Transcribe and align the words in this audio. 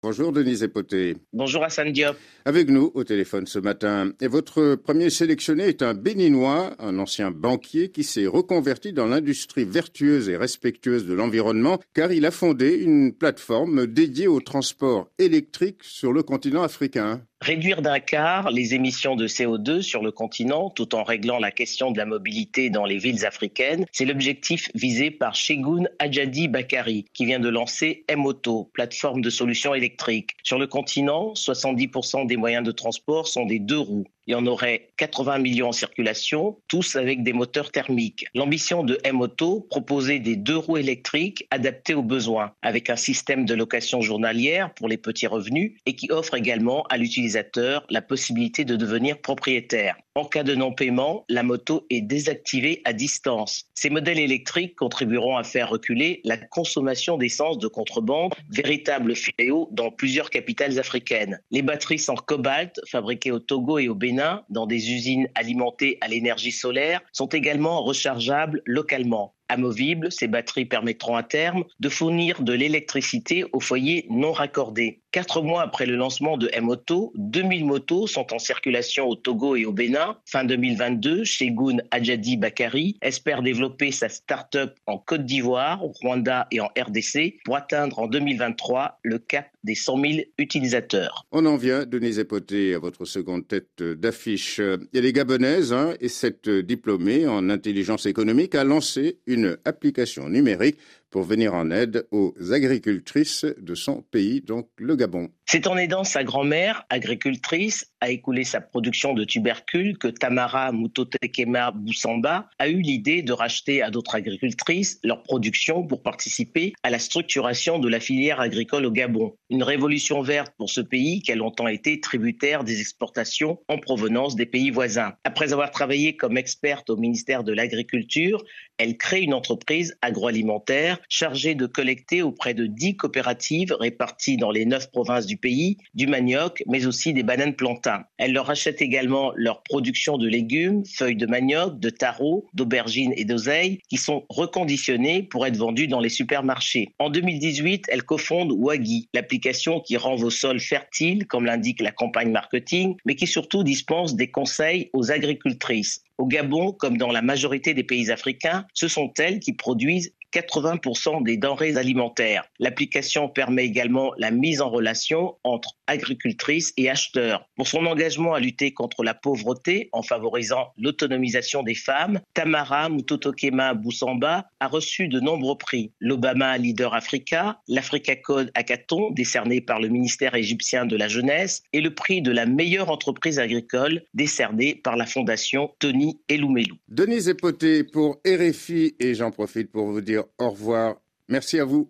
Bonjour 0.00 0.30
Denise 0.30 0.62
Epoté. 0.62 1.16
Bonjour 1.32 1.64
Hassan 1.64 1.90
Diop. 1.90 2.16
Avec 2.44 2.68
nous 2.68 2.92
au 2.94 3.02
téléphone 3.02 3.48
ce 3.48 3.58
matin. 3.58 4.12
Et 4.20 4.28
votre 4.28 4.76
premier 4.76 5.10
sélectionné 5.10 5.64
est 5.64 5.82
un 5.82 5.92
Béninois, 5.92 6.76
un 6.78 7.00
ancien 7.00 7.32
banquier 7.32 7.90
qui 7.90 8.04
s'est 8.04 8.28
reconverti 8.28 8.92
dans 8.92 9.06
l'industrie 9.06 9.64
vertueuse 9.64 10.28
et 10.28 10.36
respectueuse 10.36 11.04
de 11.04 11.14
l'environnement 11.14 11.80
car 11.94 12.12
il 12.12 12.26
a 12.26 12.30
fondé 12.30 12.76
une 12.76 13.12
plateforme 13.12 13.88
dédiée 13.88 14.28
au 14.28 14.38
transport 14.40 15.10
électrique 15.18 15.82
sur 15.82 16.12
le 16.12 16.22
continent 16.22 16.62
africain. 16.62 17.20
Réduire 17.40 17.82
d'un 17.82 18.00
quart 18.00 18.50
les 18.50 18.74
émissions 18.74 19.14
de 19.14 19.28
CO2 19.28 19.80
sur 19.80 20.02
le 20.02 20.10
continent 20.10 20.70
tout 20.70 20.96
en 20.96 21.04
réglant 21.04 21.38
la 21.38 21.52
question 21.52 21.92
de 21.92 21.98
la 21.98 22.04
mobilité 22.04 22.68
dans 22.68 22.84
les 22.84 22.98
villes 22.98 23.24
africaines, 23.24 23.86
c'est 23.92 24.04
l'objectif 24.04 24.70
visé 24.74 25.12
par 25.12 25.36
Shegun 25.36 25.84
Adjadi 26.00 26.48
Bakari 26.48 27.04
qui 27.14 27.26
vient 27.26 27.38
de 27.38 27.48
lancer 27.48 28.04
M-Auto, 28.08 28.70
plateforme 28.74 29.20
de 29.20 29.30
solutions 29.30 29.72
électriques. 29.72 30.32
Sur 30.42 30.58
le 30.58 30.66
continent, 30.66 31.32
70% 31.34 32.26
des 32.26 32.36
moyens 32.36 32.66
de 32.66 32.72
transport 32.72 33.28
sont 33.28 33.46
des 33.46 33.60
deux 33.60 33.78
roues 33.78 34.08
il 34.28 34.32
y 34.32 34.34
en 34.34 34.46
aurait 34.46 34.90
80 34.98 35.38
millions 35.38 35.68
en 35.68 35.72
circulation, 35.72 36.58
tous 36.68 36.96
avec 36.96 37.22
des 37.22 37.32
moteurs 37.32 37.72
thermiques. 37.72 38.26
L'ambition 38.34 38.84
de 38.84 38.98
M-Auto, 39.02 39.66
proposer 39.70 40.18
des 40.18 40.36
deux 40.36 40.58
roues 40.58 40.76
électriques 40.76 41.46
adaptées 41.50 41.94
aux 41.94 42.02
besoins, 42.02 42.52
avec 42.60 42.90
un 42.90 42.96
système 42.96 43.46
de 43.46 43.54
location 43.54 44.02
journalière 44.02 44.74
pour 44.74 44.86
les 44.86 44.98
petits 44.98 45.26
revenus 45.26 45.72
et 45.86 45.94
qui 45.94 46.12
offre 46.12 46.34
également 46.34 46.82
à 46.90 46.98
l'utilisateur 46.98 47.86
la 47.88 48.02
possibilité 48.02 48.66
de 48.66 48.76
devenir 48.76 49.18
propriétaire. 49.18 49.96
En 50.14 50.24
cas 50.24 50.42
de 50.42 50.56
non-paiement, 50.56 51.24
la 51.28 51.44
moto 51.44 51.86
est 51.90 52.00
désactivée 52.00 52.82
à 52.84 52.92
distance. 52.92 53.66
Ces 53.74 53.88
modèles 53.88 54.18
électriques 54.18 54.74
contribueront 54.74 55.36
à 55.36 55.44
faire 55.44 55.70
reculer 55.70 56.20
la 56.24 56.36
consommation 56.36 57.16
d'essence 57.16 57.56
de 57.58 57.68
contrebande, 57.68 58.34
véritable 58.50 59.14
fléau 59.14 59.68
dans 59.70 59.92
plusieurs 59.92 60.30
capitales 60.30 60.80
africaines. 60.80 61.40
Les 61.52 61.62
batteries 61.62 62.00
sans 62.00 62.16
cobalt, 62.16 62.80
fabriquées 62.88 63.30
au 63.30 63.38
Togo 63.38 63.78
et 63.78 63.88
au 63.88 63.94
Bénin, 63.94 64.17
dans 64.48 64.66
des 64.66 64.92
usines 64.92 65.28
alimentées 65.34 65.98
à 66.00 66.08
l'énergie 66.08 66.52
solaire 66.52 67.00
sont 67.12 67.28
également 67.28 67.82
rechargeables 67.82 68.62
localement. 68.64 69.34
Amovibles, 69.48 70.12
ces 70.12 70.28
batteries 70.28 70.66
permettront 70.66 71.16
à 71.16 71.22
terme 71.22 71.64
de 71.80 71.88
fournir 71.88 72.42
de 72.42 72.52
l'électricité 72.52 73.44
aux 73.52 73.60
foyers 73.60 74.06
non 74.10 74.32
raccordés. 74.32 75.00
Quatre 75.10 75.40
mois 75.40 75.62
après 75.62 75.86
le 75.86 75.96
lancement 75.96 76.36
de 76.36 76.50
M-Auto, 76.52 77.14
2000 77.16 77.64
motos 77.64 78.06
sont 78.06 78.26
en 78.34 78.38
circulation 78.38 79.08
au 79.08 79.14
Togo 79.14 79.56
et 79.56 79.64
au 79.64 79.72
Bénin. 79.72 80.18
Fin 80.26 80.44
2022, 80.44 81.24
Shegun 81.24 81.78
Adjadi 81.90 82.36
Bakari 82.36 82.98
espère 83.00 83.42
développer 83.42 83.90
sa 83.90 84.10
start-up 84.10 84.76
en 84.84 84.98
Côte 84.98 85.24
d'Ivoire, 85.24 85.82
au 85.82 85.92
Rwanda 85.92 86.46
et 86.50 86.60
en 86.60 86.68
RDC 86.78 87.38
pour 87.46 87.56
atteindre 87.56 88.00
en 88.00 88.06
2023 88.06 88.98
le 89.02 89.18
cap 89.18 89.46
des 89.64 89.74
100 89.74 89.98
000 89.98 90.12
utilisateurs. 90.36 91.24
On 91.32 91.46
en 91.46 91.56
vient, 91.56 91.86
Denise 91.86 92.18
Epoté, 92.18 92.74
à 92.74 92.78
votre 92.78 93.06
seconde 93.06 93.48
tête 93.48 93.82
d'affiche. 93.82 94.60
Elle 94.60 95.06
est 95.06 95.12
gabonaise 95.14 95.72
hein, 95.72 95.94
et 96.00 96.08
cette 96.10 96.50
diplômée 96.50 97.26
en 97.26 97.48
intelligence 97.48 98.04
économique 98.04 98.54
a 98.54 98.62
lancé 98.62 99.20
une 99.26 99.56
application 99.64 100.28
numérique 100.28 100.76
pour 101.10 101.22
venir 101.22 101.54
en 101.54 101.70
aide 101.70 102.06
aux 102.10 102.34
agricultrices 102.52 103.46
de 103.58 103.74
son 103.74 104.02
pays, 104.02 104.40
donc 104.40 104.68
le 104.78 104.96
Gabon. 104.96 105.30
C'est 105.46 105.66
en 105.66 105.76
aidant 105.76 106.04
sa 106.04 106.24
grand-mère, 106.24 106.84
agricultrice, 106.90 107.92
à 108.00 108.10
écouler 108.10 108.44
sa 108.44 108.60
production 108.60 109.14
de 109.14 109.24
tubercules 109.24 109.98
que 109.98 110.08
Tamara 110.08 110.72
Mutotekema 110.72 111.72
Boussamba 111.72 112.48
a 112.58 112.68
eu 112.68 112.80
l'idée 112.80 113.22
de 113.22 113.32
racheter 113.32 113.82
à 113.82 113.90
d'autres 113.90 114.14
agricultrices 114.14 115.00
leur 115.02 115.22
production 115.22 115.86
pour 115.86 116.02
participer 116.02 116.72
à 116.82 116.90
la 116.90 116.98
structuration 116.98 117.78
de 117.78 117.88
la 117.88 118.00
filière 118.00 118.40
agricole 118.40 118.86
au 118.86 118.90
Gabon. 118.90 119.34
Une 119.50 119.62
révolution 119.62 120.22
verte 120.22 120.52
pour 120.56 120.70
ce 120.70 120.80
pays 120.80 121.22
qui 121.22 121.32
a 121.32 121.36
longtemps 121.36 121.68
été 121.68 122.00
tributaire 122.00 122.64
des 122.64 122.80
exportations 122.80 123.58
en 123.68 123.78
provenance 123.78 124.36
des 124.36 124.46
pays 124.46 124.70
voisins. 124.70 125.14
Après 125.24 125.52
avoir 125.52 125.70
travaillé 125.70 126.16
comme 126.16 126.36
experte 126.36 126.90
au 126.90 126.96
ministère 126.96 127.44
de 127.44 127.52
l'Agriculture, 127.52 128.44
elle 128.78 128.96
crée 128.96 129.22
une 129.22 129.34
entreprise 129.34 129.96
agroalimentaire 130.02 130.98
chargée 131.08 131.54
de 131.54 131.66
collecter 131.66 132.22
auprès 132.22 132.54
de 132.54 132.66
dix 132.66 132.96
coopératives 132.96 133.74
réparties 133.78 134.36
dans 134.36 134.52
les 134.52 134.64
neuf 134.64 134.90
provinces 134.90 135.26
du 135.26 135.36
pays 135.36 135.78
du 135.94 136.06
manioc, 136.06 136.62
mais 136.66 136.86
aussi 136.86 137.12
des 137.12 137.24
bananes 137.24 137.56
plantains. 137.56 137.87
Elle 138.18 138.32
leur 138.32 138.50
achète 138.50 138.82
également 138.82 139.32
leur 139.36 139.62
production 139.62 140.18
de 140.18 140.28
légumes, 140.28 140.84
feuilles 140.84 141.16
de 141.16 141.26
manioc, 141.26 141.78
de 141.78 141.90
taro, 141.90 142.46
d'aubergines 142.54 143.12
et 143.16 143.24
d'oseille, 143.24 143.80
qui 143.88 143.96
sont 143.96 144.24
reconditionnées 144.28 145.22
pour 145.22 145.46
être 145.46 145.56
vendues 145.56 145.88
dans 145.88 146.00
les 146.00 146.08
supermarchés. 146.08 146.94
En 146.98 147.10
2018, 147.10 147.86
elle 147.88 148.02
cofonde 148.02 148.52
Wagi, 148.52 149.08
l'application 149.14 149.80
qui 149.80 149.96
rend 149.96 150.16
vos 150.16 150.30
sols 150.30 150.60
fertiles, 150.60 151.26
comme 151.26 151.44
l'indique 151.44 151.80
la 151.80 151.92
campagne 151.92 152.30
marketing, 152.30 152.96
mais 153.04 153.14
qui 153.14 153.26
surtout 153.26 153.62
dispense 153.62 154.16
des 154.16 154.30
conseils 154.30 154.90
aux 154.92 155.10
agricultrices. 155.10 156.02
Au 156.18 156.26
Gabon, 156.26 156.72
comme 156.72 156.98
dans 156.98 157.12
la 157.12 157.22
majorité 157.22 157.74
des 157.74 157.84
pays 157.84 158.10
africains, 158.10 158.66
ce 158.74 158.88
sont 158.88 159.12
elles 159.18 159.38
qui 159.38 159.52
produisent 159.52 160.12
80% 160.32 161.22
des 161.24 161.36
denrées 161.36 161.76
alimentaires. 161.76 162.44
L'application 162.58 163.28
permet 163.28 163.64
également 163.64 164.12
la 164.18 164.30
mise 164.30 164.60
en 164.60 164.70
relation 164.70 165.36
entre 165.44 165.76
agricultrices 165.86 166.72
et 166.76 166.90
acheteurs. 166.90 167.48
Pour 167.56 167.68
son 167.68 167.86
engagement 167.86 168.34
à 168.34 168.40
lutter 168.40 168.72
contre 168.72 169.02
la 169.02 169.14
pauvreté 169.14 169.88
en 169.92 170.02
favorisant 170.02 170.72
l'autonomisation 170.76 171.62
des 171.62 171.74
femmes, 171.74 172.20
Tamara 172.34 172.88
Mutotokema 172.88 173.74
Boussamba 173.74 174.46
a 174.60 174.68
reçu 174.68 175.08
de 175.08 175.20
nombreux 175.20 175.56
prix. 175.56 175.92
L'Obama 176.00 176.58
Leader 176.58 176.94
Africa, 176.94 177.60
l'Africa 177.68 178.16
Code 178.16 178.50
Hackathon 178.54 179.10
décerné 179.10 179.60
par 179.60 179.80
le 179.80 179.88
ministère 179.88 180.34
égyptien 180.34 180.86
de 180.86 180.96
la 180.96 181.08
jeunesse 181.08 181.62
et 181.72 181.80
le 181.80 181.94
prix 181.94 182.22
de 182.22 182.30
la 182.30 182.46
meilleure 182.46 182.90
entreprise 182.90 183.38
agricole 183.38 184.02
décerné 184.14 184.74
par 184.74 184.96
la 184.96 185.06
fondation 185.06 185.70
Tony 185.78 186.20
Eloumelou. 186.28 186.76
Denise 186.88 187.28
Epoté 187.28 187.84
pour 187.84 188.20
RFI 188.26 188.94
et 188.98 189.14
j'en 189.14 189.30
profite 189.30 189.70
pour 189.70 189.86
vous 189.86 190.00
au 190.38 190.50
revoir. 190.50 190.96
Merci 191.28 191.60
à 191.60 191.64
vous. 191.64 191.86